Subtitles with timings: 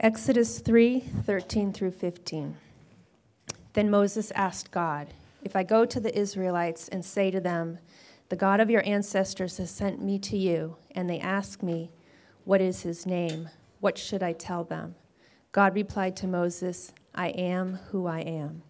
[0.00, 2.56] Exodus 3 13 through 15.
[3.72, 5.08] Then Moses asked God,
[5.42, 7.80] If I go to the Israelites and say to them,
[8.28, 11.90] The God of your ancestors has sent me to you, and they ask me,
[12.44, 13.48] What is his name?
[13.80, 14.94] What should I tell them?
[15.50, 18.62] God replied to Moses, I am who I am.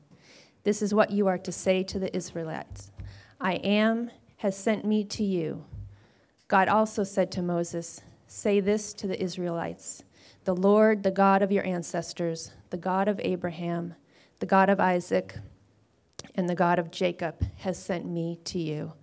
[0.64, 2.90] This is what you are to say to the Israelites
[3.38, 5.66] I am has sent me to you.
[6.48, 10.04] God also said to Moses, Say this to the Israelites
[10.48, 13.94] The Lord, the God of your ancestors, the God of Abraham,
[14.38, 15.34] the God of Isaac,
[16.36, 18.94] and the God of Jacob, has sent me to you.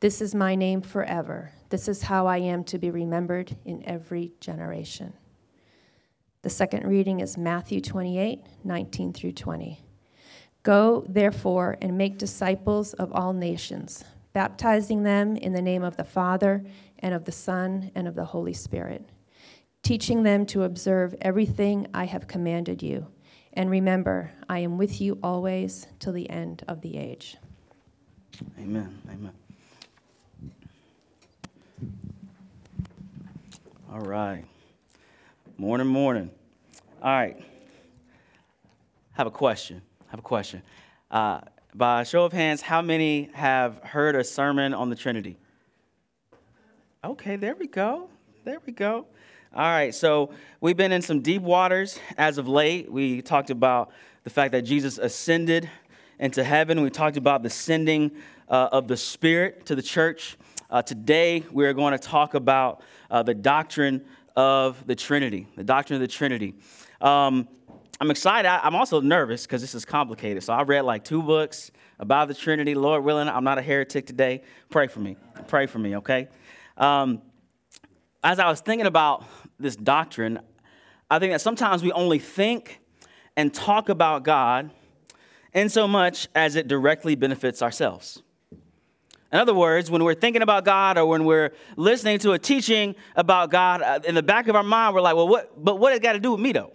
[0.00, 1.52] This is my name forever.
[1.68, 5.12] This is how I am to be remembered in every generation.
[6.40, 9.84] The second reading is Matthew 28 19 through 20.
[10.62, 16.04] Go, therefore, and make disciples of all nations, baptizing them in the name of the
[16.04, 16.64] Father,
[17.00, 19.04] and of the Son, and of the Holy Spirit,
[19.88, 23.06] teaching them to observe everything I have commanded you.
[23.54, 27.38] And remember, I am with you always till the end of the age.
[28.60, 29.00] Amen.
[29.10, 29.32] Amen.
[33.90, 34.44] All right.
[35.56, 36.30] Morning, morning.
[37.02, 37.42] All right.
[39.12, 39.80] Have a question.
[40.08, 40.60] Have a question.
[41.10, 41.40] Uh,
[41.74, 45.38] by show of hands, how many have heard a sermon on the Trinity?
[47.02, 48.10] Okay, there we go.
[48.44, 49.06] There we go.
[49.54, 52.92] All right, so we've been in some deep waters as of late.
[52.92, 53.92] We talked about
[54.24, 55.70] the fact that Jesus ascended
[56.18, 56.82] into heaven.
[56.82, 58.10] We talked about the sending
[58.50, 60.36] uh, of the Spirit to the church.
[60.68, 64.04] Uh, today, we're going to talk about uh, the doctrine
[64.36, 65.46] of the Trinity.
[65.56, 66.54] The doctrine of the Trinity.
[67.00, 67.48] Um,
[68.02, 68.46] I'm excited.
[68.46, 70.42] I, am also nervous because this is complicated.
[70.42, 72.74] So I read like two books about the Trinity.
[72.74, 74.42] Lord willing, I'm not a heretic today.
[74.68, 75.16] Pray for me.
[75.46, 76.28] Pray for me, okay?
[76.76, 77.22] Um,
[78.22, 79.24] as I was thinking about
[79.58, 80.40] this doctrine,
[81.10, 82.80] I think that sometimes we only think
[83.36, 84.70] and talk about God
[85.52, 88.22] in so much as it directly benefits ourselves.
[89.30, 92.94] In other words, when we're thinking about God or when we're listening to a teaching
[93.14, 95.92] about God, uh, in the back of our mind, we're like, well, what, but what
[95.92, 96.72] has got to do with me though?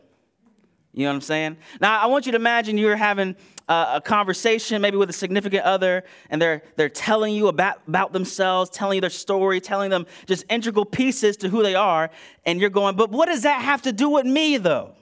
[0.93, 1.57] You know what I'm saying?
[1.81, 3.35] Now, I want you to imagine you're having
[3.67, 8.69] a, conversation, maybe with a significant other, and they're, they're telling you about, about themselves,
[8.69, 12.09] telling you their story, telling them just integral pieces to who they are,
[12.45, 14.95] and you're going, but what does that have to do with me, though?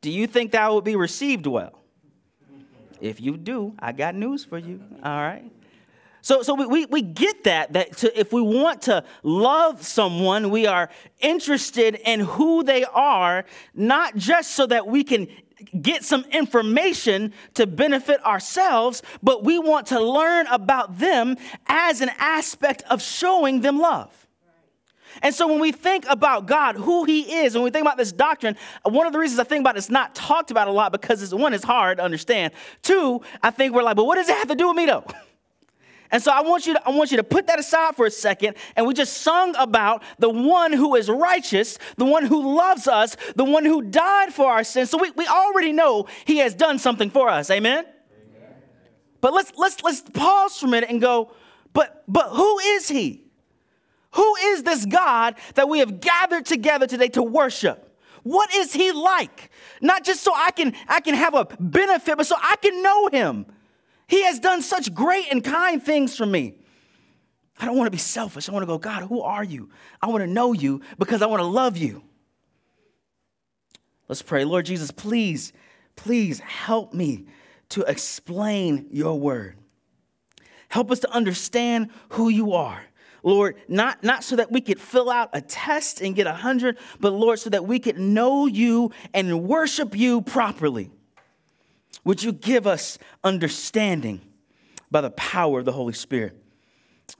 [0.00, 1.80] Do you think that would be received well?
[3.00, 5.50] If you do, I got news for you, all right?
[6.24, 10.48] So, so we, we, we get that, that to, if we want to love someone,
[10.48, 10.88] we are
[11.20, 13.44] interested in who they are,
[13.74, 15.28] not just so that we can
[15.80, 21.36] get some information to benefit ourselves, but we want to learn about them
[21.66, 24.10] as an aspect of showing them love.
[25.22, 28.12] And so when we think about God, who He is, when we think about this
[28.12, 31.22] doctrine, one of the reasons I think about it's not talked about a lot because
[31.22, 32.52] it's, one, it's hard to understand.
[32.82, 35.04] Two, I think we're like, but what does it have to do with me though?
[36.10, 38.10] And so I want you to, I want you to put that aside for a
[38.10, 38.56] second.
[38.76, 43.16] And we just sung about the one who is righteous, the one who loves us,
[43.36, 44.90] the one who died for our sins.
[44.90, 47.50] So we, we already know he has done something for us.
[47.50, 47.84] Amen?
[47.84, 47.94] Amen.
[49.20, 51.32] But let's let's let's pause for a minute and go,
[51.72, 53.24] but but who is he?
[54.12, 57.98] Who is this God that we have gathered together today to worship?
[58.22, 59.50] What is he like?
[59.80, 63.08] Not just so I can I can have a benefit, but so I can know
[63.08, 63.46] him.
[64.06, 66.56] He has done such great and kind things for me.
[67.58, 68.48] I don't want to be selfish.
[68.48, 69.70] I want to go, God, who are you?
[70.02, 72.02] I want to know you because I want to love you.
[74.08, 74.44] Let's pray.
[74.44, 75.52] Lord Jesus, please,
[75.96, 77.26] please help me
[77.70, 79.56] to explain your word.
[80.68, 82.82] Help us to understand who you are.
[83.22, 86.76] Lord, not, not so that we could fill out a test and get a hundred,
[87.00, 90.90] but Lord, so that we could know you and worship you properly.
[92.04, 94.20] Would you give us understanding
[94.90, 96.36] by the power of the Holy Spirit?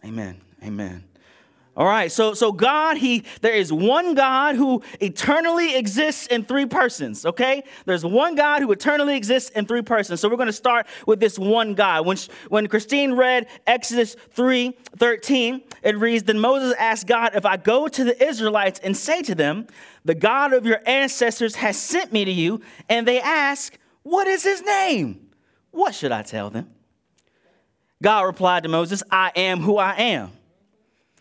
[0.05, 0.41] Amen.
[0.63, 1.05] Amen.
[1.77, 6.67] All right, so so God, he there is one God who eternally exists in three
[6.67, 7.27] persons.
[7.27, 10.21] Okay, there's one God who eternally exists in three persons.
[10.21, 12.07] So we're going to start with this one God.
[12.07, 12.17] When
[12.49, 17.89] when Christine read Exodus 3, 13, it reads, Then Moses asked God, If I go
[17.89, 19.67] to the Israelites and say to them,
[20.05, 24.45] The God of your ancestors has sent me to you, and they ask, what is
[24.45, 25.31] his name?
[25.73, 26.71] What should I tell them?
[28.01, 30.31] God replied to Moses, I am who I am.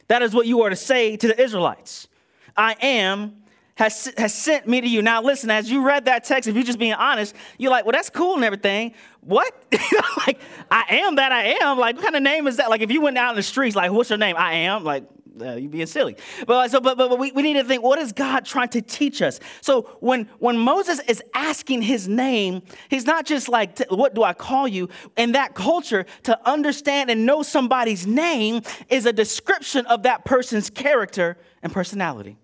[0.08, 2.08] That is what you are to say to the Israelites.
[2.56, 3.44] I am
[3.76, 5.02] has, has sent me to you.
[5.02, 7.94] Now, listen, as you read that text, if you're just being honest, you're like, well,
[7.94, 8.94] that's cool and everything.
[9.22, 9.52] What?
[10.28, 10.40] like,
[10.70, 11.80] I am that I am.
[11.80, 12.70] Like, what kind of name is that?
[12.70, 14.36] Like, if you went out in the streets, like, what's your name?
[14.38, 14.84] I am.
[14.84, 15.06] Like,
[15.42, 16.16] uh, you're being silly.
[16.46, 19.22] But, so, but, but we, we need to think, what is God trying to teach
[19.22, 19.40] us?
[19.62, 24.34] So when, when Moses is asking his name, he's not just like, what do I
[24.34, 24.90] call you?
[25.18, 30.70] In that culture, to understand and know somebody's name is a description of that person's
[30.70, 32.38] character and personality.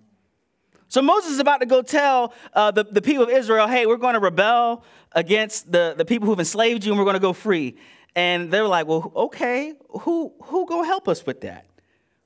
[0.87, 3.97] So Moses is about to go tell uh, the, the people of Israel, hey, we're
[3.97, 7.33] going to rebel against the, the people who've enslaved you and we're going to go
[7.33, 7.77] free.
[8.15, 11.67] And they're like, well, okay, who, who going to help us with that?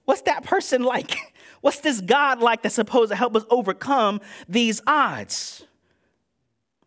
[0.06, 1.16] What's that person like?
[1.62, 4.20] What's this God like that's supposed to help us overcome
[4.50, 5.66] these odds?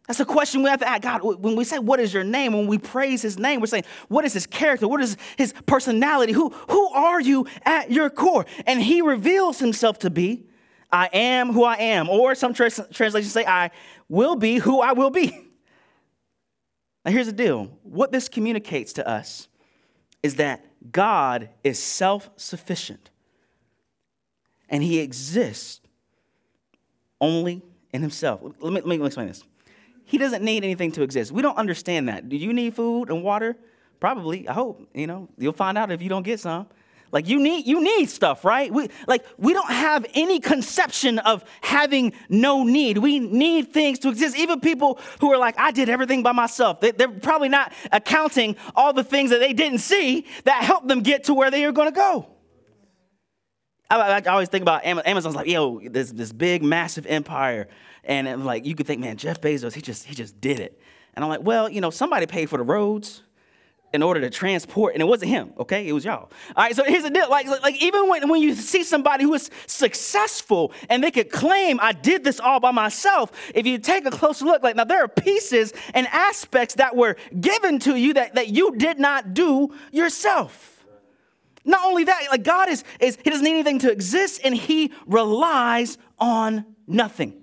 [0.06, 1.22] That's a question we have to ask God.
[1.22, 2.52] When we say, What is your name?
[2.52, 4.86] When we praise his name, we're saying, What is his character?
[4.86, 6.32] What is his personality?
[6.32, 8.46] Who, who are you at your core?
[8.66, 10.46] And he reveals himself to be
[10.92, 12.08] I am who I am.
[12.08, 13.70] Or some trans- translations say, I
[14.08, 15.46] will be who I will be.
[17.04, 19.46] Now, here's the deal what this communicates to us
[20.22, 23.10] is that God is self sufficient
[24.68, 25.80] and he exists
[27.20, 27.62] only
[27.92, 28.40] in himself.
[28.42, 29.44] Let me, let me explain this.
[30.04, 31.32] He doesn't need anything to exist.
[31.32, 32.28] We don't understand that.
[32.28, 33.56] Do you need food and water?
[33.98, 34.48] Probably.
[34.48, 34.88] I hope.
[34.94, 36.66] You know, you'll find out if you don't get some.
[37.12, 38.72] Like you need you need stuff, right?
[38.72, 42.98] We like we don't have any conception of having no need.
[42.98, 44.36] We need things to exist.
[44.36, 46.80] Even people who are like, I did everything by myself.
[46.80, 51.00] They, are probably not accounting all the things that they didn't see that helped them
[51.02, 52.28] get to where they are going to go.
[53.88, 55.08] I, I, I, always think about Amazon.
[55.08, 57.68] Amazon's like, yo, this this big massive empire,
[58.02, 60.80] and like you could think, man, Jeff Bezos, he just he just did it.
[61.14, 63.22] And I'm like, well, you know, somebody paid for the roads
[63.96, 65.88] in order to transport, and it wasn't him, okay?
[65.88, 66.30] It was y'all.
[66.54, 67.28] All right, so here's the deal.
[67.28, 71.80] Like, like even when, when you see somebody who is successful and they could claim,
[71.82, 75.02] I did this all by myself, if you take a closer look, like now there
[75.02, 79.74] are pieces and aspects that were given to you that, that you did not do
[79.90, 80.84] yourself.
[81.64, 84.92] Not only that, like God is, is, he doesn't need anything to exist, and he
[85.06, 87.42] relies on nothing.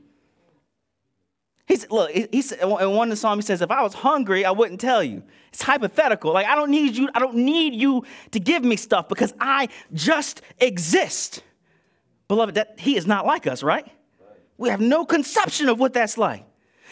[1.65, 3.94] He said, look, he said, in one of the Psalms, he says, if I was
[3.94, 5.24] hungry, I wouldn't tell you.
[5.51, 6.33] It's hypothetical.
[6.33, 9.69] Like, I don't need you, I don't need you to give me stuff because I
[9.94, 11.42] just exist.
[12.27, 13.88] Beloved, that he is not like us, right?
[14.57, 16.45] We have no conception of what that's like.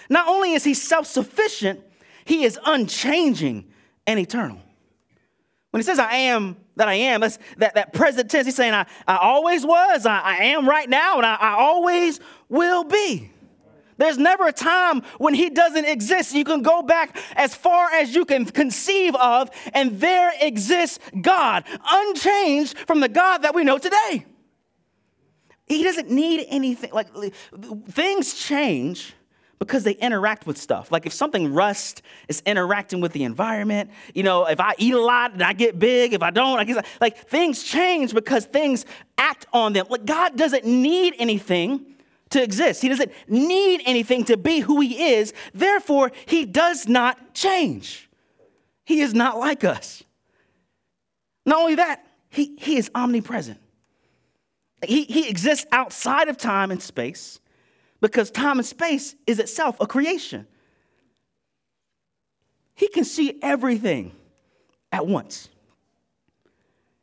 [0.10, 1.82] Not only is he self-sufficient,
[2.24, 3.72] he is unchanging
[4.08, 4.62] and eternal.
[5.72, 8.74] When he says, I am that I am, that's that, that present tense, he's saying,
[8.74, 12.20] I, I always was, I, I am right now, and I, I always
[12.50, 13.31] will be.
[14.02, 16.34] There's never a time when he doesn't exist.
[16.34, 21.66] You can go back as far as you can conceive of, and there exists God,
[21.88, 24.26] unchanged from the God that we know today.
[25.68, 26.92] He doesn't need anything.
[26.92, 27.10] Like
[27.90, 29.14] things change
[29.60, 30.92] because they interact with stuff.
[30.92, 35.00] Like if something rust is interacting with the environment, you know, if I eat a
[35.00, 38.84] lot and I get big, if I don't, I get like things change because things
[39.20, 39.86] act on them.
[39.92, 41.86] Like God doesn't need anything
[42.32, 42.82] to exist.
[42.82, 45.34] He doesn't need anything to be who he is.
[45.54, 48.10] Therefore, he does not change.
[48.86, 50.04] He is not like us.
[51.46, 53.60] Not only that, he, he is omnipresent.
[54.86, 57.40] He, he exists outside of time and space
[58.00, 60.48] because time and space is itself a creation.
[62.74, 64.14] He can see everything
[64.92, 65.50] at once.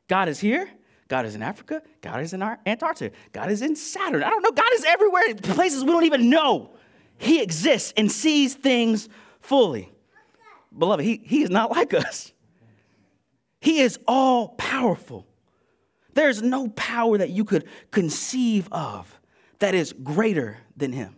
[0.09, 0.69] God is here,
[1.09, 1.83] God is in Africa.
[2.03, 3.17] God is in Antarctica.
[3.33, 4.23] God is in Saturn.
[4.23, 4.53] I don't know.
[4.53, 6.71] God is everywhere, places we don't even know.
[7.17, 9.09] He exists and sees things
[9.41, 9.91] fully.
[10.77, 12.33] Beloved, he, he is not like us.
[13.61, 15.27] He is all powerful.
[16.15, 19.19] There's no power that you could conceive of
[19.61, 21.17] that is greater than him.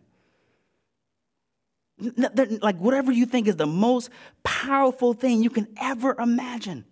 [2.62, 4.08] Like whatever you think is the most
[4.42, 6.84] powerful thing you can ever imagine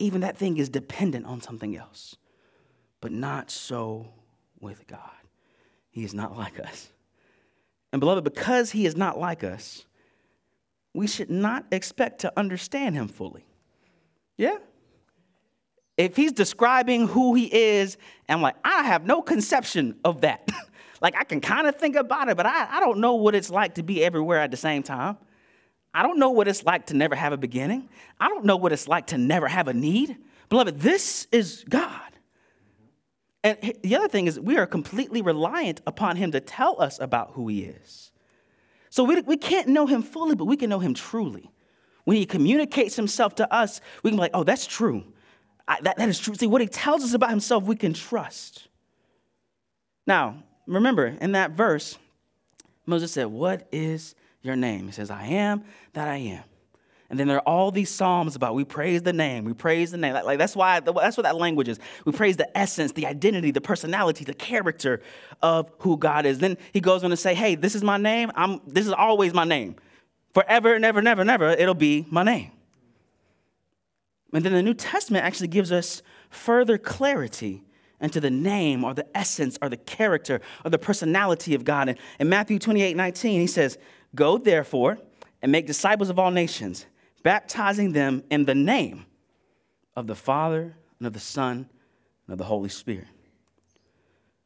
[0.00, 2.16] even that thing is dependent on something else.
[3.00, 4.08] But not so
[4.60, 5.00] with God.
[5.90, 6.90] He is not like us.
[7.92, 9.84] And beloved, because he is not like us,
[10.94, 13.46] we should not expect to understand him fully.
[14.36, 14.58] Yeah?
[15.96, 17.96] If he's describing who he is,
[18.28, 20.48] I'm like, I have no conception of that.
[21.00, 23.50] like, I can kind of think about it, but I, I don't know what it's
[23.50, 25.18] like to be everywhere at the same time.
[25.92, 27.88] I don't know what it's like to never have a beginning.
[28.18, 30.16] I don't know what it's like to never have a need.
[30.48, 32.00] Beloved, this is God.
[33.42, 37.32] And the other thing is, we are completely reliant upon Him to tell us about
[37.32, 38.12] who He is.
[38.90, 41.50] So we, we can't know Him fully, but we can know Him truly.
[42.04, 45.04] When He communicates Himself to us, we can be like, oh, that's true.
[45.66, 46.34] I, that, that is true.
[46.34, 48.68] See, what He tells us about Himself, we can trust.
[50.06, 51.98] Now, remember, in that verse,
[52.84, 54.86] Moses said, What is your name?
[54.86, 56.44] He says, I am that I am.
[57.10, 59.96] And then there are all these psalms about we praise the name, we praise the
[59.96, 60.14] name.
[60.14, 61.80] Like, like that's why that's what that language is.
[62.04, 65.02] We praise the essence, the identity, the personality, the character
[65.42, 66.38] of who God is.
[66.38, 68.30] Then he goes on to say, "Hey, this is my name.
[68.36, 69.74] I'm this is always my name.
[70.34, 72.52] Forever, never, never, never, it'll be my name."
[74.32, 77.64] And then the New Testament actually gives us further clarity
[78.00, 81.88] into the name or the essence or the character or the personality of God.
[81.88, 83.78] And in Matthew 28 19, he says,
[84.14, 84.98] Go therefore
[85.42, 86.86] and make disciples of all nations
[87.22, 89.04] baptizing them in the name
[89.94, 91.68] of the Father and of the Son
[92.26, 93.08] and of the Holy Spirit.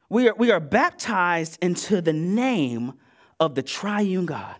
[0.09, 2.93] We are, we are baptized into the name
[3.39, 4.55] of the triune God.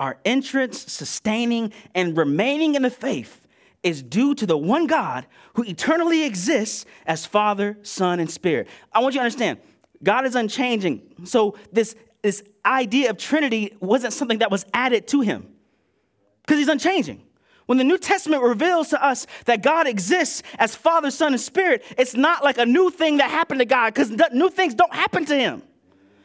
[0.00, 3.46] Our entrance, sustaining, and remaining in the faith
[3.82, 8.66] is due to the one God who eternally exists as Father, Son, and Spirit.
[8.92, 9.58] I want you to understand,
[10.02, 11.02] God is unchanging.
[11.24, 15.46] So this, this idea of Trinity wasn't something that was added to him
[16.40, 17.22] because he's unchanging.
[17.66, 21.84] When the New Testament reveals to us that God exists as Father, Son, and Spirit,
[21.98, 25.26] it's not like a new thing that happened to God because new things don't happen
[25.26, 25.62] to him.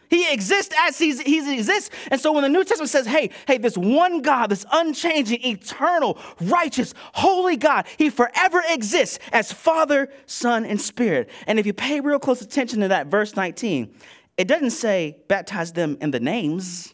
[0.10, 1.90] He exists as he's, he exists.
[2.10, 6.18] And so when the New Testament says, hey, hey, this one God, this unchanging, eternal,
[6.40, 11.30] righteous, holy God, he forever exists as Father, Son, and Spirit.
[11.46, 13.94] And if you pay real close attention to that verse 19,
[14.40, 16.94] it doesn't say baptize them in the names.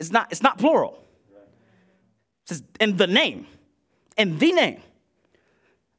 [0.00, 0.98] It's not, it's not plural.
[1.30, 3.46] It says in the name,
[4.16, 4.80] in the name.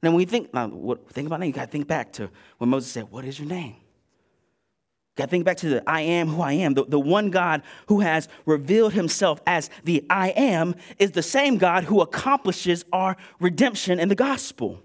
[0.02, 2.32] Then when we think, now, what, think about name, you got to think back to
[2.58, 3.76] when Moses said, What is your name?
[3.76, 6.74] You got to think back to the I am who I am.
[6.74, 11.60] The, the one God who has revealed himself as the I am is the same
[11.60, 14.82] God who accomplishes our redemption in the gospel.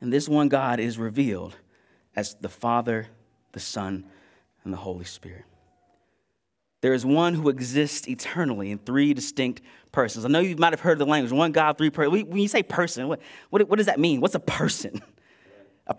[0.00, 1.56] And this one God is revealed
[2.16, 3.08] as the Father,
[3.54, 4.04] the Son,
[4.64, 5.44] and the Holy Spirit.
[6.82, 10.26] There is one who exists eternally in three distinct persons.
[10.26, 12.24] I know you might have heard the language one God, three persons.
[12.28, 14.20] When you say person, what, what, what does that mean?
[14.20, 15.00] What's a person?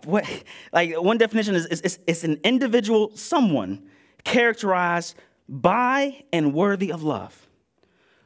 [0.02, 0.24] What,
[0.72, 3.88] like one definition is, is, is an individual, someone
[4.24, 5.14] characterized
[5.48, 7.48] by and worthy of love.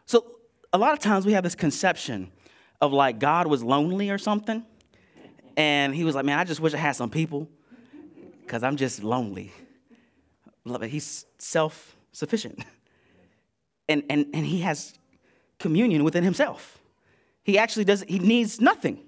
[0.06, 0.36] So
[0.72, 2.32] a lot of times we have this conception
[2.80, 4.64] of like God was lonely or something,
[5.54, 7.46] and he was like, man, I just wish I had some people
[8.50, 9.52] because I'm just lonely.
[10.88, 12.64] He's self sufficient.
[13.88, 14.94] And, and, and he has
[15.58, 16.78] communion within himself.
[17.42, 19.00] He actually does, he needs nothing.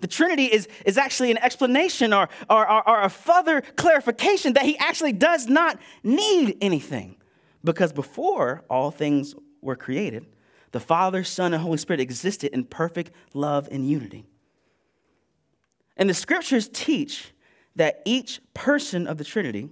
[0.00, 4.64] The Trinity is, is actually an explanation or, or, or, or, a further clarification that
[4.64, 7.16] he actually does not need anything.
[7.64, 10.26] Because before all things were created,
[10.72, 14.26] the Father, Son, and Holy Spirit existed in perfect love and unity.
[15.96, 17.32] And the scriptures teach
[17.76, 19.68] that each person of the Trinity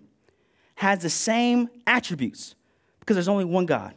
[0.77, 2.55] has the same attributes
[3.01, 3.95] because there's only one God.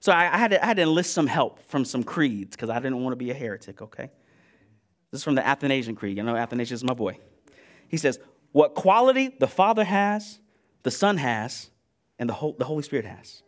[0.00, 2.70] So I, I, had to, I had to enlist some help from some creeds because
[2.70, 4.10] I didn't want to be a heretic, okay?
[5.10, 6.16] This is from the Athanasian Creed.
[6.16, 7.18] You know, Athanasius is my boy.
[7.88, 8.18] He says,
[8.52, 10.38] What quality the Father has,
[10.82, 11.70] the Son has,
[12.18, 13.42] and the, the Holy Spirit has.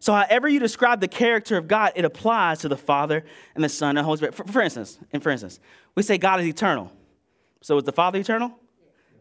[0.00, 3.68] So, however you describe the character of God, it applies to the Father and the
[3.68, 4.34] Son and the Holy Spirit.
[4.34, 5.60] For, for instance, and for instance,
[5.94, 6.92] we say God is eternal.
[7.64, 8.52] So, is the Father eternal?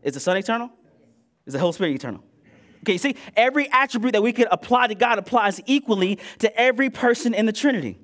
[0.01, 0.69] Is the Son eternal?
[1.45, 2.21] Is the Holy Spirit eternal?
[2.81, 7.33] Okay, see, every attribute that we could apply to God applies equally to every person
[7.33, 7.97] in the Trinity.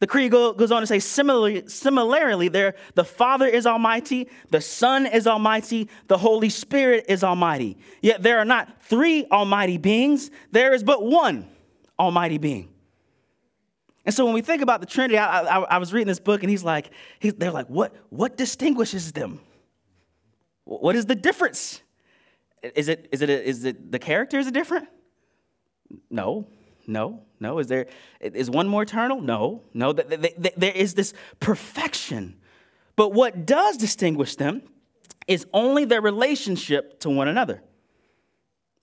[0.00, 5.04] The creed goes on to say, similarly, similarly, there, the Father is almighty, the Son
[5.04, 7.76] is almighty, the Holy Spirit is almighty.
[8.00, 11.46] Yet there are not three almighty beings, there is but one
[11.98, 12.73] almighty being.
[14.04, 16.42] And so when we think about the Trinity, I, I, I was reading this book
[16.42, 19.40] and he's like, they're like, what, what distinguishes them?
[20.64, 21.80] What is the difference?
[22.62, 24.88] Is it, is it, is it the character is it different?
[26.10, 26.46] No,
[26.86, 27.58] no, no.
[27.58, 27.86] Is there,
[28.20, 29.20] is one more eternal?
[29.20, 29.92] No, no.
[29.92, 32.36] There is this perfection.
[32.96, 34.62] But what does distinguish them
[35.26, 37.62] is only their relationship to one another.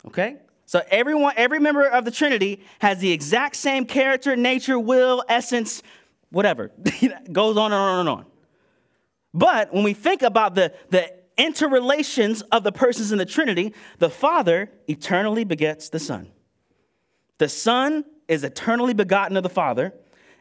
[0.06, 0.38] Okay?
[0.72, 5.84] So everyone, every member of the Trinity has the exact same character, nature, will, essence,
[6.30, 6.72] whatever.
[7.34, 8.26] Goes on and on and on.
[9.34, 14.10] But when we think about the, the interrelations of the persons in the Trinity, the
[14.10, 16.32] Father eternally begets the Son.
[17.38, 19.94] The Son is eternally begotten of the Father,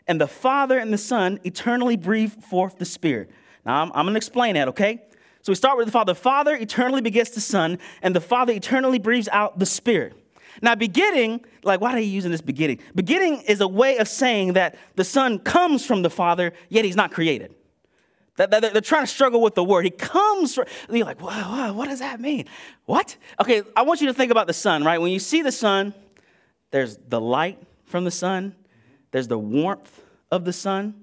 [0.07, 3.33] and the Father and the Son eternally breathe forth the Spirit.
[3.67, 5.03] Now, I'm, I'm going to explain that, okay?
[5.43, 6.13] So we start with the Father.
[6.13, 10.15] The Father eternally begets the Son, and the Father eternally breathes out the Spirit.
[10.63, 12.81] Now, begetting, like, why are you using this begetting?
[12.95, 16.97] Begetting is a way of saying that the Son comes from the Father, yet he's
[16.97, 17.55] not created.
[18.37, 19.85] They're trying to struggle with the word.
[19.85, 22.47] He comes from, you're like, whoa, what does that mean?
[22.87, 23.17] What?
[23.39, 24.99] Okay, I want you to think about the sun, right?
[24.99, 25.93] When you see the sun,
[26.71, 28.55] there's the light from the sun,
[29.11, 30.95] there's the warmth of the sun.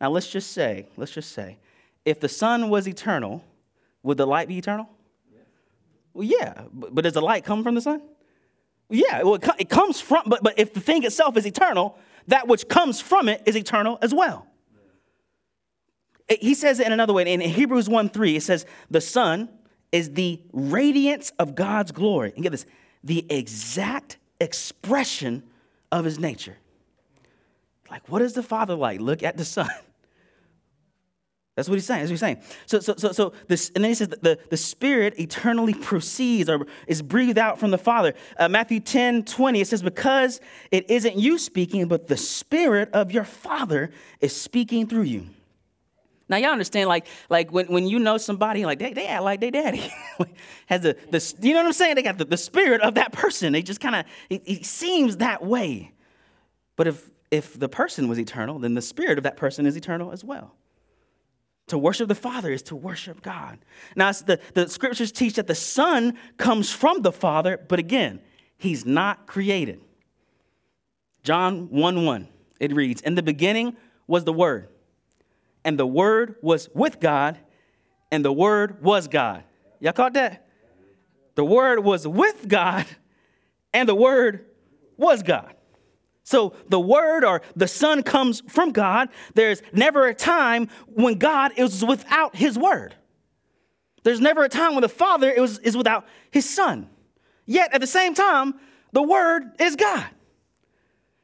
[0.00, 1.58] Now let's just say, let's just say,
[2.04, 3.44] if the sun was eternal,
[4.02, 4.88] would the light be eternal?
[6.14, 8.00] Well, yeah, but, but does the light come from the sun?
[8.90, 11.98] Yeah, well, it, it comes from, but, but if the thing itself is eternal,
[12.28, 14.46] that which comes from it is eternal as well.
[16.28, 17.30] It- he says it in another way.
[17.32, 19.48] In Hebrews 1 3, it says, The Son
[19.92, 22.32] is the radiance of God's glory.
[22.34, 22.66] And get this,
[23.02, 25.42] the exact expression
[25.92, 26.56] of his nature.
[27.90, 29.00] Like, what is the Father like?
[29.00, 29.68] Look at the Son.
[31.54, 32.00] That's what he's saying.
[32.00, 32.42] That's what he's saying.
[32.66, 36.50] So, so, so, so this, and then he says that the, the Spirit eternally proceeds
[36.50, 38.14] or is breathed out from the Father.
[38.36, 40.40] Uh, Matthew 10 20, it says, Because
[40.72, 45.26] it isn't you speaking, but the Spirit of your Father is speaking through you.
[46.28, 49.40] Now y'all understand, like, like when, when you know somebody, like they, they act like
[49.40, 49.92] they daddy.
[50.66, 51.94] Has the, the you know what I'm saying?
[51.94, 53.52] They got the, the spirit of that person.
[53.52, 55.92] They just kind of it, it seems that way.
[56.76, 60.12] But if if the person was eternal, then the spirit of that person is eternal
[60.12, 60.54] as well.
[61.68, 63.58] To worship the Father is to worship God.
[63.96, 68.20] Now, the, the scriptures teach that the Son comes from the Father, but again,
[68.58, 69.80] he's not created.
[71.22, 72.28] John 1 1,
[72.60, 74.68] it reads, In the beginning was the Word,
[75.64, 77.38] and the Word was with God,
[78.12, 79.44] and the Word was God.
[79.80, 80.46] Y'all caught that?
[81.34, 82.84] The Word was with God,
[83.72, 84.44] and the Word
[84.98, 85.54] was God.
[86.24, 89.10] So the Word or the Son comes from God.
[89.34, 92.94] There's never a time when God is without His Word.
[94.02, 96.88] There's never a time when the Father is, is without His Son.
[97.46, 98.54] Yet at the same time,
[98.92, 100.06] the Word is God.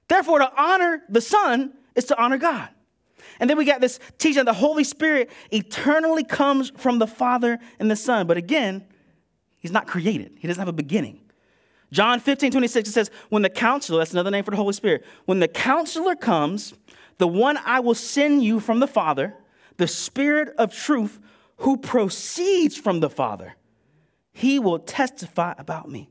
[0.09, 2.69] Therefore, to honor the Son is to honor God.
[3.39, 7.91] And then we got this teaching the Holy Spirit eternally comes from the Father and
[7.91, 8.27] the Son.
[8.27, 8.85] But again,
[9.61, 11.21] He's not created, He doesn't have a beginning.
[11.93, 15.05] John 15, 26, it says, When the counselor, that's another name for the Holy Spirit,
[15.25, 16.75] when the counselor comes,
[17.19, 19.35] the one I will send you from the Father,
[19.77, 21.19] the Spirit of truth
[21.59, 23.55] who proceeds from the Father,
[24.33, 26.09] he will testify about me.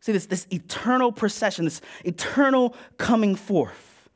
[0.00, 4.10] See, this, this eternal procession, this eternal coming forth.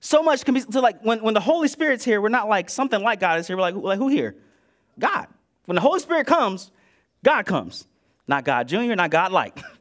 [0.00, 2.68] So much can be, so like when, when the Holy Spirit's here, we're not like
[2.68, 3.56] something like God is here.
[3.56, 4.34] We're like, like who here?
[4.98, 5.28] God.
[5.66, 6.70] When the Holy Spirit comes,
[7.24, 7.86] God comes.
[8.26, 9.58] Not God Junior, not God like.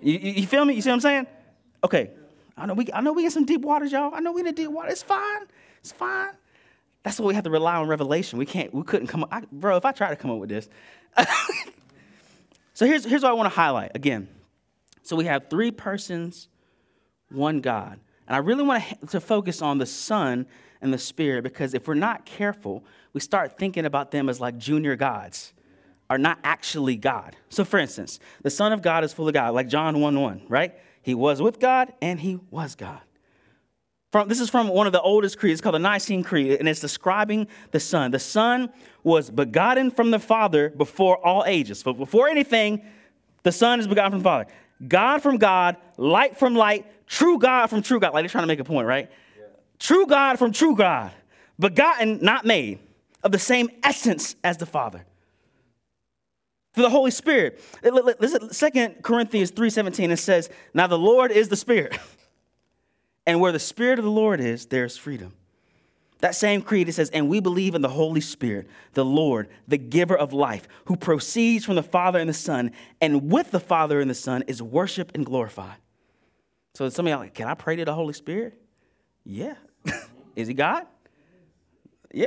[0.00, 0.74] You, you, feel me?
[0.74, 1.26] You see what I'm saying?
[1.84, 2.10] Okay.
[2.56, 4.14] I know we I know we in some deep waters, y'all.
[4.14, 4.88] I know we in the deep water.
[4.88, 5.46] It's fine.
[5.80, 6.30] It's fine.
[7.02, 8.38] That's why we have to rely on revelation.
[8.38, 10.48] We can't, we couldn't come up, I, bro, if I try to come up with
[10.48, 10.68] this.
[12.74, 14.28] so here's, here's what I want to highlight again.
[15.02, 16.48] So we have three persons,
[17.30, 17.98] one God.
[18.26, 20.46] And I really want to, to focus on the Son
[20.82, 24.58] and the Spirit because if we're not careful, we start thinking about them as like
[24.58, 25.54] junior gods
[26.10, 27.36] are not actually God.
[27.48, 30.42] So, for instance, the Son of God is full of God, like John 1 1,
[30.48, 30.74] right?
[31.02, 33.00] He was with God and he was God.
[34.10, 36.68] From, this is from one of the oldest creeds, it's called the Nicene Creed, and
[36.68, 38.10] it's describing the Son.
[38.10, 38.70] The Son
[39.02, 41.80] was begotten from the Father before all ages.
[41.80, 42.82] So, before anything,
[43.42, 44.46] the Son is begotten from the Father.
[44.86, 48.14] God from God, light from light, true God from true God.
[48.14, 49.10] Like they're trying to make a point, right?
[49.36, 49.44] Yeah.
[49.78, 51.10] True God from true God,
[51.58, 52.78] begotten, not made,
[53.22, 55.04] of the same essence as the Father
[56.78, 57.60] through the Holy Spirit.
[57.82, 61.98] Listen, 2 Corinthians 3:17, it says, Now the Lord is the Spirit.
[63.26, 65.34] And where the Spirit of the Lord is, there's freedom.
[66.20, 69.76] That same creed, it says, and we believe in the Holy Spirit, the Lord, the
[69.76, 74.00] giver of life, who proceeds from the Father and the Son, and with the Father
[74.00, 75.76] and the Son is worshiped and glorified.
[76.74, 78.58] So some of y'all like, can I pray to the Holy Spirit?
[79.24, 79.56] Yeah.
[80.34, 80.86] is he God?
[82.14, 82.26] Yeah.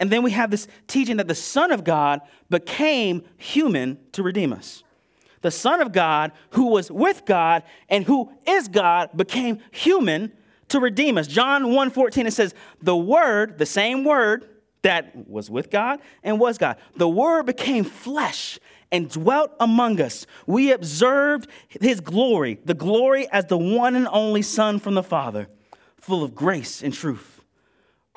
[0.00, 4.52] And then we have this teaching that the Son of God became human to redeem
[4.52, 4.82] us.
[5.42, 10.32] The Son of God, who was with God and who is God, became human
[10.68, 11.26] to redeem us.
[11.26, 14.48] John 1:14 it says, "The word, the same word
[14.82, 16.76] that was with God and was God.
[16.96, 18.58] The word became flesh
[18.90, 20.26] and dwelt among us.
[20.46, 25.48] We observed his glory, the glory as the one and only Son from the Father,
[25.96, 27.39] full of grace and truth."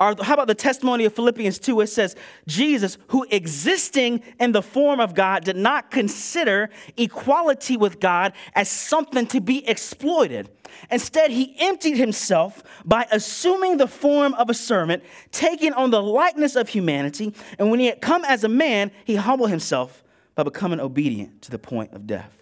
[0.00, 1.80] Or how about the testimony of Philippians 2?
[1.82, 2.16] It says,
[2.48, 8.68] Jesus, who existing in the form of God, did not consider equality with God as
[8.68, 10.50] something to be exploited.
[10.90, 16.56] Instead, he emptied himself by assuming the form of a servant, taking on the likeness
[16.56, 17.32] of humanity.
[17.60, 20.02] And when he had come as a man, he humbled himself
[20.34, 22.36] by becoming obedient to the point of death.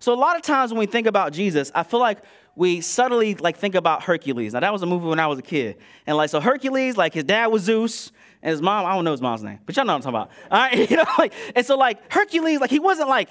[0.00, 2.18] So, a lot of times when we think about Jesus, I feel like
[2.54, 4.52] we subtly like think about Hercules.
[4.52, 7.14] Now that was a movie when I was a kid, and like so Hercules, like
[7.14, 8.12] his dad was Zeus,
[8.42, 10.36] and his mom I don't know his mom's name, but y'all know what I'm talking
[10.48, 10.50] about.
[10.50, 13.28] All right, you know, like and so like Hercules, like he wasn't like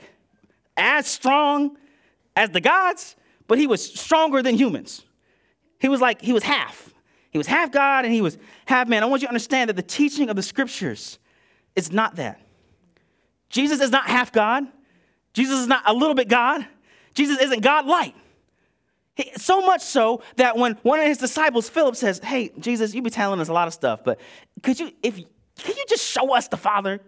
[0.78, 1.78] as strong
[2.36, 3.16] as the gods,
[3.48, 5.04] but he was stronger than humans.
[5.80, 6.94] He was like, he was half.
[7.32, 9.04] He was half God and he was half man.
[9.04, 11.18] I want you to understand that the teaching of the scriptures
[11.76, 12.42] is not that.
[13.50, 14.66] Jesus is not half God.
[15.34, 16.66] Jesus is not a little bit God.
[17.14, 18.16] Jesus isn't God light.
[19.36, 23.10] So much so that when one of his disciples, Philip, says, Hey, Jesus, you be
[23.10, 24.20] telling us a lot of stuff, but
[24.64, 27.00] could you, if can you just show us the Father?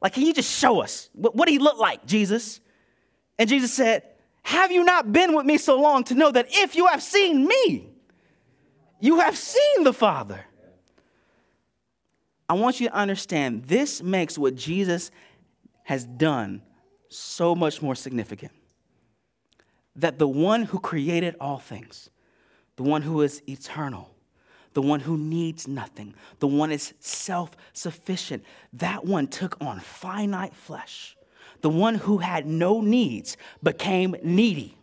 [0.00, 2.60] Like, can you just show us what, what he looked like, Jesus?
[3.38, 4.02] And Jesus said,
[4.42, 7.46] Have you not been with me so long to know that if you have seen
[7.46, 7.90] me,
[9.00, 10.44] you have seen the Father?
[12.48, 15.10] I want you to understand this makes what Jesus
[15.84, 16.62] has done
[17.08, 18.52] so much more significant.
[19.96, 22.08] That the one who created all things,
[22.76, 24.10] the one who is eternal,
[24.72, 28.44] the one who needs nothing, the one is self sufficient.
[28.72, 31.16] That one took on finite flesh.
[31.60, 34.76] The one who had no needs became needy.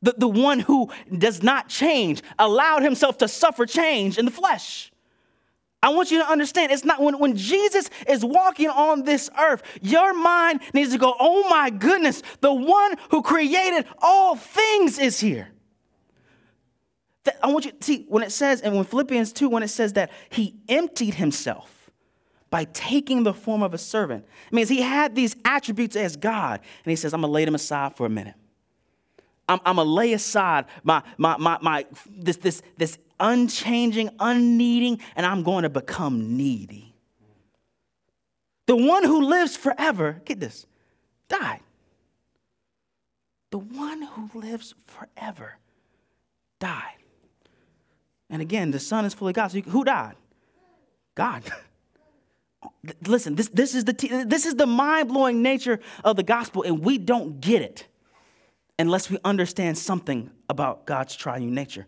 [0.00, 4.91] The, the one who does not change allowed himself to suffer change in the flesh.
[5.82, 9.62] I want you to understand it's not when, when Jesus is walking on this earth,
[9.82, 15.18] your mind needs to go, oh my goodness, the one who created all things is
[15.18, 15.48] here.
[17.24, 19.68] That, I want you to see when it says, and when Philippians 2, when it
[19.68, 21.90] says that he emptied himself
[22.50, 26.60] by taking the form of a servant, it means he had these attributes as God,
[26.84, 28.34] and he says, I'm gonna lay them aside for a minute.
[29.48, 35.24] I'm, I'm gonna lay aside my, my, my, my, this, this, this unchanging, unneeding, and
[35.24, 36.94] I'm going to become needy.
[38.66, 40.66] The one who lives forever, get this,
[41.28, 41.60] died.
[43.50, 45.58] The one who lives forever
[46.58, 46.96] died.
[48.30, 49.48] And again, the Son is fully God.
[49.48, 50.14] So you, who died?
[51.14, 51.42] God.
[53.06, 56.80] Listen, this, this is the, this is the mind blowing nature of the gospel, and
[56.80, 57.88] we don't get it
[58.82, 61.86] unless we understand something about God's triune nature.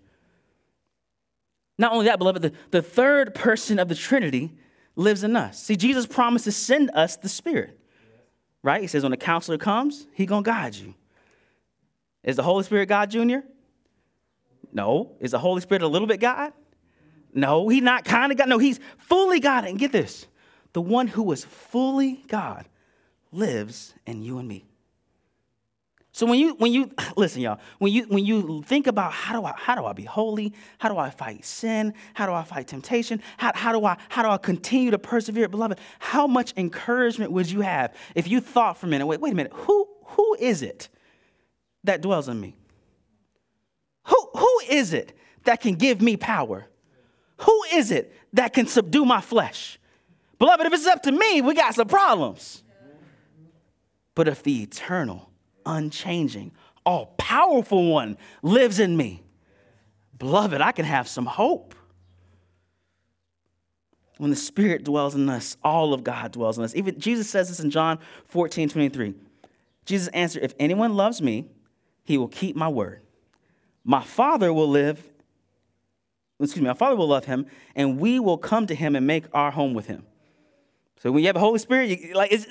[1.77, 4.53] Not only that, beloved, the, the third person of the Trinity
[4.95, 5.61] lives in us.
[5.61, 7.77] See, Jesus promised to send us the Spirit,
[8.63, 8.81] right?
[8.81, 10.95] He says, when the counselor comes, he gonna guide you.
[12.23, 13.39] Is the Holy Spirit God Jr.?
[14.73, 15.17] No.
[15.19, 16.53] Is the Holy Spirit a little bit God?
[17.33, 18.49] No, he's not kind of God.
[18.49, 19.65] No, he's fully God.
[19.65, 20.29] And get this
[20.73, 22.69] the one who is fully God
[23.33, 24.65] lives in you and me.
[26.15, 29.45] So when you when you listen, y'all, when you when you think about how do
[29.45, 30.55] I how do I be holy?
[30.79, 31.93] How do I fight sin?
[32.15, 33.21] How do I fight temptation?
[33.37, 35.81] How, how do I how do I continue to persevere, beloved?
[35.99, 39.35] How much encouragement would you have if you thought for a minute, wait, wait a
[39.35, 40.89] minute, who who is it
[41.83, 42.57] that dwells in me?
[44.05, 46.67] Who, who is it that can give me power?
[47.39, 49.81] Who is it that can subdue my flesh?
[50.39, 52.63] Beloved, if it's up to me, we got some problems.
[54.15, 55.29] But if the eternal,
[55.67, 56.53] unchanging,
[56.85, 59.23] all powerful one lives in me,
[60.19, 61.75] beloved, I can have some hope.
[64.19, 66.75] When the Spirit dwells in us, all of God dwells in us.
[66.77, 69.15] Even Jesus says this in John 14 23.
[69.87, 71.47] Jesus answered, If anyone loves me,
[72.05, 73.05] he will keep my word
[73.85, 74.99] my Father will live,
[76.41, 77.47] excuse me, my Father will love him,
[77.77, 80.07] and we will come to him and make our home with him.
[81.01, 82.47] So when you have the Holy Spirit, you, like it's,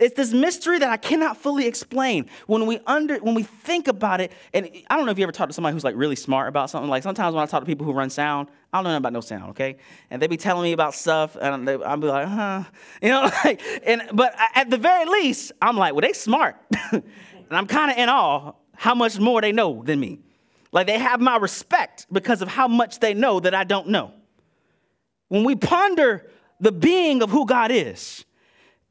[0.00, 2.28] it's, this mystery that I cannot fully explain.
[2.46, 5.30] When we under when we think about it, and I don't know if you ever
[5.30, 6.90] talked to somebody who's like really smart about something.
[6.90, 9.20] Like sometimes when I talk to people who run sound, I don't know about no
[9.20, 9.76] sound, okay?
[10.10, 12.64] And they be telling me about stuff, and they, I'll be like, huh,
[13.02, 16.56] you know, like, and but at the very least, I'm like, well, they smart,
[16.90, 17.02] and
[17.50, 20.18] I'm kind of in awe how much more they know than me.
[20.72, 24.12] Like they have my respect because of how much they know that I don't know.
[25.28, 26.28] When we ponder
[26.62, 28.24] the being of who God is,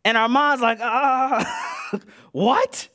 [0.06, 2.00] and our minds like, ah,
[2.32, 2.90] what?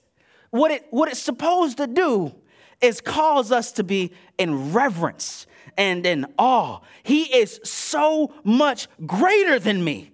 [0.50, 2.32] What it what it's supposed to do
[2.80, 6.80] is cause us to be in reverence and in awe.
[7.02, 10.12] He is so much greater than me.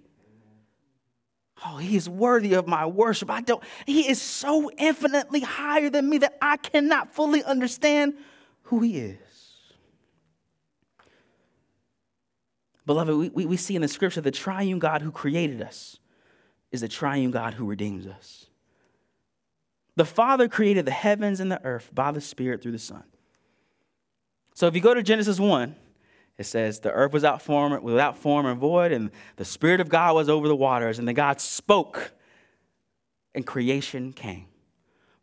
[1.65, 3.29] Oh, he is worthy of my worship.
[3.29, 8.15] I don't, he is so infinitely higher than me that I cannot fully understand
[8.63, 9.17] who he is.
[12.85, 15.97] Beloved, we, we, we see in the scripture the triune God who created us
[16.71, 18.47] is the triune God who redeems us.
[19.95, 23.03] The Father created the heavens and the earth by the Spirit through the Son.
[24.55, 25.75] So if you go to Genesis 1,
[26.37, 29.89] it says, The earth was without form, without form and void, and the Spirit of
[29.89, 32.11] God was over the waters, and then God spoke,
[33.35, 34.47] and creation came.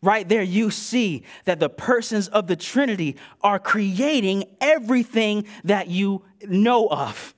[0.03, 6.25] Right there, you see that the persons of the Trinity are creating everything that you
[6.47, 7.35] know of.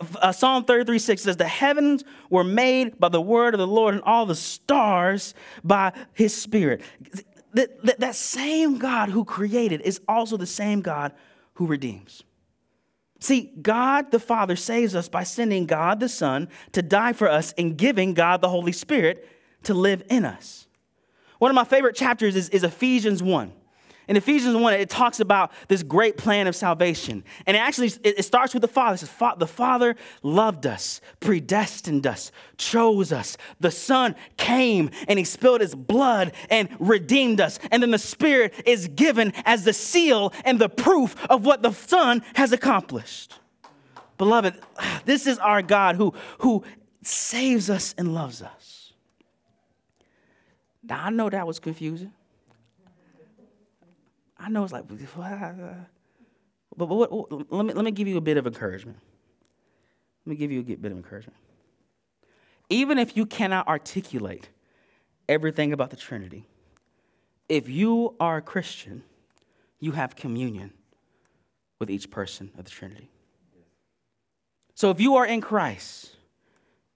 [0.00, 3.94] Uh, Psalm 33 6 says, The heavens were made by the word of the Lord,
[3.94, 6.80] and all the stars by his spirit.
[7.52, 11.12] That, that, that same God who created is also the same God
[11.54, 12.24] who redeems.
[13.20, 17.54] See, God the Father saves us by sending God the Son to die for us
[17.56, 19.28] and giving God the Holy Spirit
[19.62, 20.66] to live in us.
[21.38, 23.52] One of my favorite chapters is, is Ephesians 1.
[24.06, 27.24] In Ephesians 1, it talks about this great plan of salvation.
[27.46, 28.94] And it actually it, starts with the Father.
[28.94, 33.36] It says, The Father loved us, predestined us, chose us.
[33.60, 37.58] The Son came and he spilled his blood and redeemed us.
[37.70, 41.72] And then the Spirit is given as the seal and the proof of what the
[41.72, 43.38] Son has accomplished.
[44.18, 44.54] Beloved,
[45.06, 46.62] this is our God who, who
[47.02, 48.92] saves us and loves us.
[50.82, 52.12] Now, I know that was confusing.
[54.44, 54.98] I know it's like, but,
[56.76, 58.98] but what, let, me, let me give you a bit of encouragement.
[60.26, 61.38] Let me give you a bit of encouragement.
[62.68, 64.50] Even if you cannot articulate
[65.30, 66.46] everything about the Trinity,
[67.48, 69.02] if you are a Christian,
[69.80, 70.72] you have communion
[71.78, 73.10] with each person of the Trinity.
[74.74, 76.16] So if you are in Christ,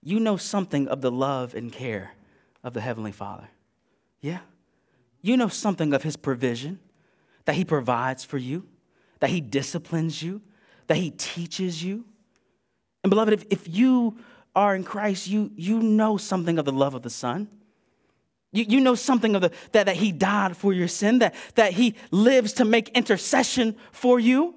[0.02, 2.12] you know something of the love and care
[2.62, 3.48] of the Heavenly Father.
[4.20, 4.40] Yeah?
[5.22, 6.80] You know something of His provision
[7.48, 8.66] that He provides for you,
[9.20, 10.42] that He disciplines you,
[10.86, 12.04] that He teaches you.
[13.02, 14.18] And beloved, if, if you
[14.54, 17.48] are in Christ, you, you know something of the love of the Son.
[18.52, 21.72] You, you know something of the that, that He died for your sin, that, that
[21.72, 24.54] He lives to make intercession for you.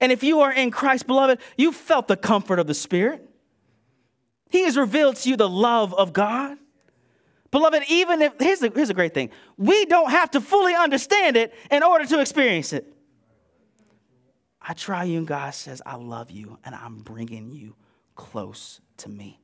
[0.00, 3.28] And if you are in Christ, beloved, you felt the comfort of the Spirit.
[4.48, 6.56] He has revealed to you the love of God.
[7.50, 11.36] Beloved, even if, here's a, here's a great thing we don't have to fully understand
[11.36, 12.92] it in order to experience it.
[14.62, 17.74] I triune God says, I love you and I'm bringing you
[18.14, 19.40] close to me.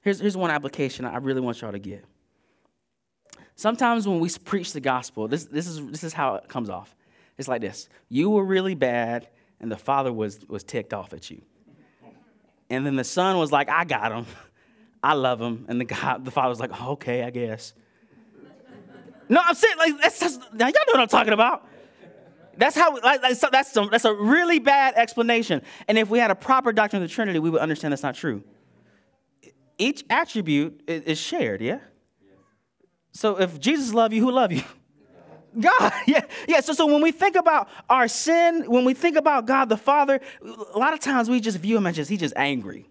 [0.00, 2.04] Here's, here's one application I really want y'all to get.
[3.54, 6.94] Sometimes when we preach the gospel, this, this, is, this is how it comes off.
[7.38, 9.28] It's like this You were really bad,
[9.60, 11.42] and the father was, was ticked off at you.
[12.68, 14.26] And then the son was like, I got him.
[15.06, 15.66] I love him.
[15.68, 17.74] And the guy, the father was like, oh, okay, I guess.
[19.28, 21.68] no, I'm saying, like, that's just, now y'all know what I'm talking about.
[22.58, 25.62] That's how, like, that's, that's, some, that's a really bad explanation.
[25.86, 28.16] And if we had a proper doctrine of the Trinity, we would understand that's not
[28.16, 28.42] true.
[29.78, 31.78] Each attribute is shared, yeah?
[33.12, 34.62] So if Jesus love you, who love you?
[35.60, 36.60] God, yeah, yeah.
[36.60, 40.20] So, so when we think about our sin, when we think about God the Father,
[40.42, 42.88] a lot of times we just view him as just, he's just angry.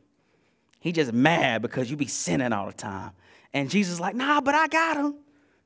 [0.86, 3.10] He just mad because you be sinning all the time.
[3.56, 5.16] And Jesus is like, nah, but I got him.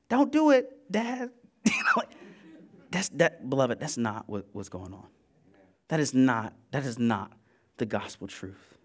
[0.08, 1.28] Don't do it, Dad.
[1.66, 2.04] you know,
[2.90, 5.04] that's that, beloved, that's not what, what's going on.
[5.88, 7.32] That is not, that is not
[7.76, 8.78] the gospel truth.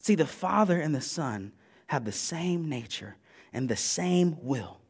[0.00, 1.52] See, the Father and the Son
[1.86, 3.16] have the same nature
[3.54, 4.82] and the same will.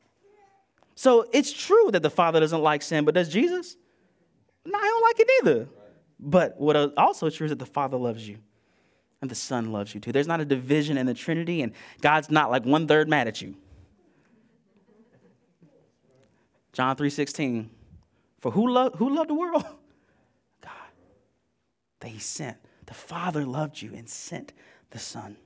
[0.96, 3.76] So it's true that the Father doesn't like sin, but does Jesus?
[4.66, 5.68] No, I don't like it either.
[6.18, 8.38] But what also true is that the Father loves you
[9.22, 10.12] and the Son loves you too.
[10.12, 13.40] There's not a division in the Trinity, and God's not like one third mad at
[13.40, 13.54] you.
[16.72, 17.70] John 3:16.
[18.40, 19.62] For who loved who loved the world?
[20.60, 20.72] God.
[22.00, 22.58] That He sent.
[22.86, 24.52] The Father loved you and sent
[24.90, 25.36] the Son.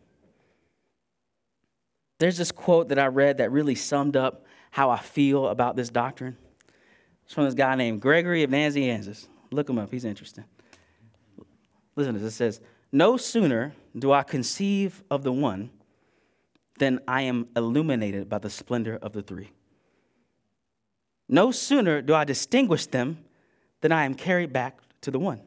[2.18, 5.90] There's this quote that I read that really summed up how I feel about this
[5.90, 6.38] doctrine.
[7.26, 9.28] It's from this guy named Gregory of Nazianzus.
[9.50, 10.44] Look him up, he's interesting.
[11.94, 12.32] Listen to this.
[12.32, 12.60] It says,
[12.92, 15.70] no sooner do I conceive of the one
[16.78, 19.50] than I am illuminated by the splendor of the three.
[21.28, 23.24] No sooner do I distinguish them
[23.80, 25.40] than I am carried back to the one.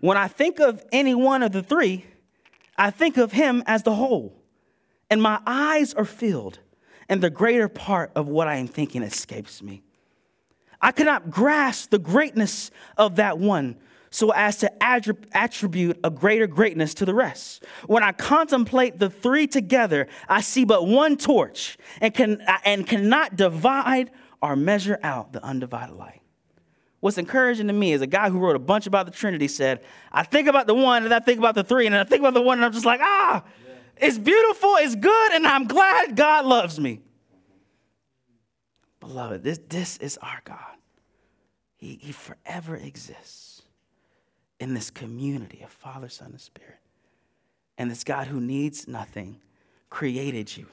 [0.00, 2.04] When I think of any one of the three,
[2.76, 4.34] I think of him as the whole,
[5.08, 6.58] and my eyes are filled,
[7.08, 9.82] and the greater part of what I am thinking escapes me.
[10.80, 13.76] I cannot grasp the greatness of that one
[14.14, 17.64] so as to attribute a greater greatness to the rest.
[17.88, 23.34] When I contemplate the three together, I see but one torch and, can, and cannot
[23.34, 26.20] divide or measure out the undivided light.
[27.00, 29.82] What's encouraging to me is a guy who wrote a bunch about the Trinity said,
[30.12, 32.34] I think about the one and I think about the three, and I think about
[32.34, 34.06] the one, and I'm just like, ah, yeah.
[34.06, 37.00] it's beautiful, it's good, and I'm glad God loves me.
[39.00, 40.76] Beloved, this, this is our God.
[41.74, 43.53] He, he forever exists
[44.64, 46.78] in this community of Father, Son, and Spirit.
[47.76, 49.36] And this God who needs nothing
[49.90, 50.66] created you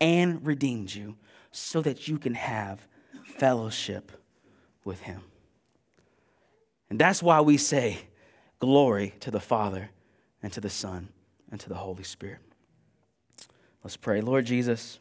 [0.00, 1.16] and redeemed you
[1.50, 2.86] so that you can have
[3.24, 4.12] fellowship
[4.84, 5.22] with Him.
[6.88, 7.98] And that's why we say,
[8.60, 9.90] Glory to the Father,
[10.40, 11.08] and to the Son,
[11.50, 12.38] and to the Holy Spirit.
[13.82, 14.20] Let's pray.
[14.20, 15.00] Lord Jesus,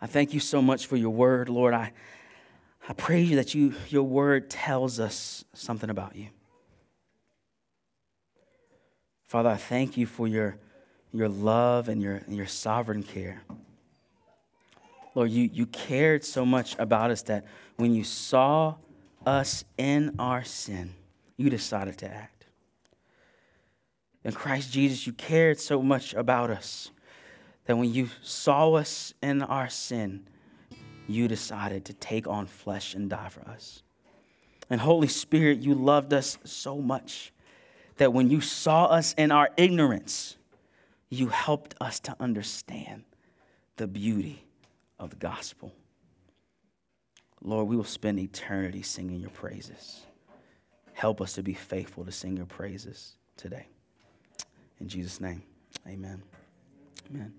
[0.00, 1.50] I thank you so much for your word.
[1.50, 1.92] Lord, I,
[2.88, 6.28] I praise you that you, your word tells us something about you.
[9.30, 10.56] Father, I thank you for your,
[11.12, 13.40] your love and your, and your sovereign care.
[15.14, 18.74] Lord, you, you cared so much about us that when you saw
[19.24, 20.94] us in our sin,
[21.36, 22.46] you decided to act.
[24.24, 26.90] In Christ Jesus, you cared so much about us
[27.66, 30.26] that when you saw us in our sin,
[31.06, 33.84] you decided to take on flesh and die for us.
[34.68, 37.32] And Holy Spirit, you loved us so much
[38.00, 40.38] that when you saw us in our ignorance,
[41.10, 43.04] you helped us to understand
[43.76, 44.42] the beauty
[44.98, 45.70] of the gospel.
[47.42, 50.00] Lord, we will spend eternity singing your praises.
[50.94, 53.66] Help us to be faithful to sing your praises today.
[54.80, 55.42] In Jesus' name,
[55.86, 56.22] amen.
[57.10, 57.34] Amen.